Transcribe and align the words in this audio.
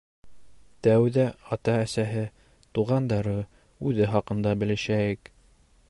Тәүҙә 0.85 1.25
ата-әсәһе, 1.57 2.23
туғандары, 2.79 3.37
үҙе 3.91 4.09
хаҡында 4.15 4.57
белешәйек. 4.65 5.33